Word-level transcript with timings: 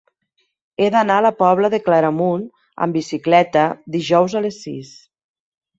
He 0.81 0.87
d'anar 0.95 1.17
a 1.21 1.23
la 1.25 1.31
Pobla 1.41 1.69
de 1.75 1.81
Claramunt 1.89 2.49
amb 2.87 2.99
bicicleta 3.01 3.69
dijous 3.99 4.39
a 4.41 4.45
les 4.49 4.63
sis. 4.67 4.97